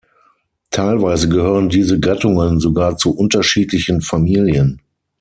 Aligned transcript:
Teilweise 0.71 1.29
gehören 1.29 1.69
diese 1.69 1.99
Gattungen 1.99 2.59
sogar 2.59 2.97
zu 2.97 3.11
unterschiedlichen 3.15 4.01
Familien. 4.01 4.81